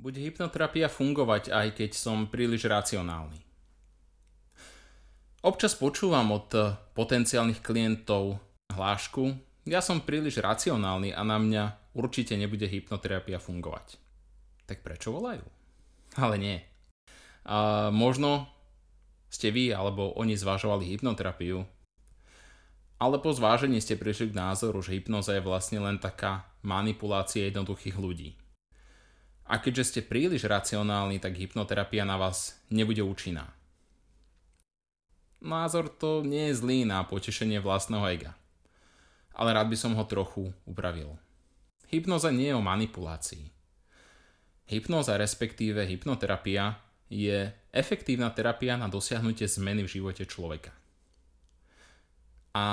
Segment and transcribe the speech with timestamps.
[0.00, 3.36] Bude hypnoterapia fungovať, aj keď som príliš racionálny?
[5.44, 6.48] Občas počúvam od
[6.96, 8.40] potenciálnych klientov
[8.72, 9.36] hlášku,
[9.68, 14.00] ja som príliš racionálny a na mňa určite nebude hypnoterapia fungovať.
[14.64, 15.44] Tak prečo volajú?
[16.16, 16.64] Ale nie.
[17.44, 18.48] A možno
[19.28, 21.60] ste vy alebo oni zvažovali hypnoterapiu,
[22.96, 28.00] ale po zvážení ste prišli k názoru, že hypnoza je vlastne len taká manipulácia jednoduchých
[28.00, 28.40] ľudí.
[29.50, 33.50] A keďže ste príliš racionálni, tak hypnoterapia na vás nebude účinná.
[35.42, 38.32] Názor to nie je zlý na potešenie vlastného ega.
[39.34, 41.18] Ale rád by som ho trochu upravil.
[41.90, 43.50] Hypnoza nie je o manipulácii.
[44.70, 46.78] Hypnoza respektíve hypnoterapia
[47.10, 50.70] je efektívna terapia na dosiahnutie zmeny v živote človeka.
[52.54, 52.66] A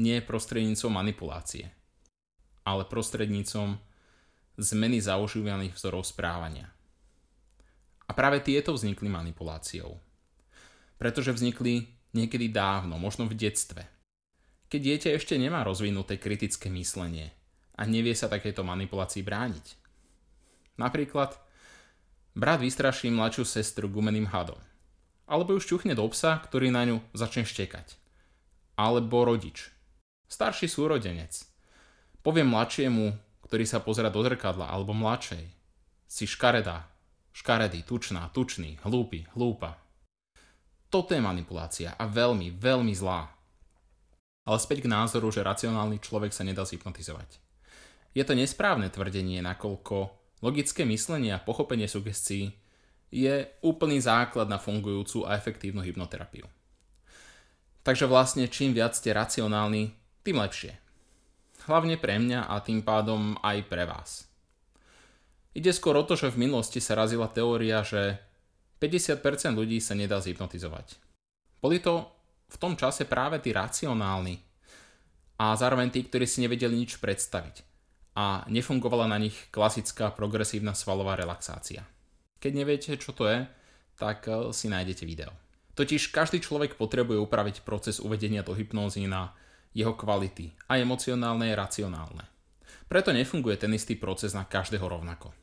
[0.00, 1.68] nie prostrednícom manipulácie,
[2.64, 3.76] ale prostrednícom
[4.58, 6.70] zmeny zaužívaných vzorov správania.
[8.04, 9.96] A práve tieto vznikli manipuláciou.
[11.00, 13.82] Pretože vznikli niekedy dávno, možno v detstve.
[14.70, 17.34] Keď dieťa ešte nemá rozvinuté kritické myslenie
[17.74, 19.66] a nevie sa takéto manipulácii brániť.
[20.78, 21.34] Napríklad,
[22.34, 24.58] brat vystraší mladšiu sestru gumeným hadom.
[25.24, 27.96] Alebo ju šťuchne do psa, ktorý na ňu začne štekať.
[28.76, 29.70] Alebo rodič.
[30.28, 31.46] Starší súrodenec.
[32.20, 33.14] Povie mladšiemu,
[33.54, 35.46] ktorý sa pozera do zrkadla, alebo mladšej.
[36.10, 36.90] Si škaredá,
[37.30, 39.78] škaredý, tučná, tučný, hlúpy, hlúpa.
[40.90, 43.30] Toto je manipulácia a veľmi, veľmi zlá.
[44.42, 47.38] Ale späť k názoru, že racionálny človek sa nedá zhypnotizovať.
[48.10, 50.10] Je to nesprávne tvrdenie, nakoľko
[50.42, 52.58] logické myslenie a pochopenie sugestií
[53.14, 56.50] je úplný základ na fungujúcu a efektívnu hypnoterapiu.
[57.86, 59.94] Takže vlastne čím viac ste racionálni,
[60.26, 60.83] tým lepšie.
[61.64, 64.28] Hlavne pre mňa a tým pádom aj pre vás.
[65.54, 68.20] Ide skôr o to, že v minulosti sa razila teória, že
[68.82, 70.98] 50% ľudí sa nedá zhypnotizovať.
[71.62, 72.04] Boli to
[72.52, 74.36] v tom čase práve tí racionálni
[75.40, 77.64] a zároveň tí, ktorí si nevedeli nič predstaviť
[78.14, 81.82] a nefungovala na nich klasická progresívna svalová relaxácia.
[82.38, 83.48] Keď neviete, čo to je,
[83.98, 85.32] tak eh, si nájdete video.
[85.74, 89.34] Totiž každý človek potrebuje upraviť proces uvedenia do hypnózy na
[89.74, 92.24] jeho kvality, a emocionálne, aj racionálne.
[92.86, 95.34] Preto nefunguje ten istý proces na každého rovnako.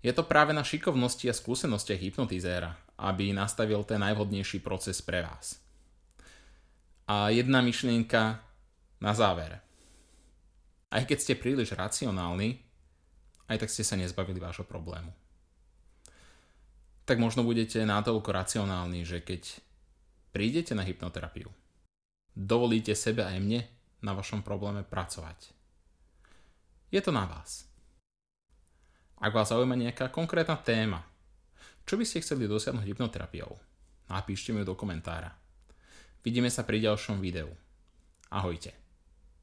[0.00, 5.60] Je to práve na šikovnosti a skúsenostiach hypnotizéra, aby nastavil ten najvhodnejší proces pre vás.
[7.06, 8.40] A jedna myšlienka
[8.98, 9.60] na záver.
[10.88, 12.62] Aj keď ste príliš racionálni,
[13.52, 15.12] aj tak ste sa nezbavili vášho problému.
[17.06, 19.62] Tak možno budete natoľko racionálni, že keď
[20.34, 21.46] prídete na hypnoterapiu,
[22.36, 23.64] dovolíte sebe aj mne
[24.04, 25.56] na vašom probléme pracovať.
[26.92, 27.64] Je to na vás.
[29.16, 31.00] Ak vás zaujíma nejaká konkrétna téma,
[31.88, 33.56] čo by ste chceli dosiahnuť hypnoterapiou,
[34.12, 35.32] napíšte mi do komentára.
[36.20, 37.48] Vidíme sa pri ďalšom videu.
[38.28, 38.85] Ahojte.